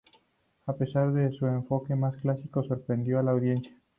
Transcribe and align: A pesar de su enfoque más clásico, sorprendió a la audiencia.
A 0.65 0.73
pesar 0.73 1.13
de 1.13 1.31
su 1.31 1.45
enfoque 1.45 1.93
más 1.93 2.15
clásico, 2.17 2.63
sorprendió 2.63 3.19
a 3.19 3.21
la 3.21 3.33
audiencia. 3.33 3.71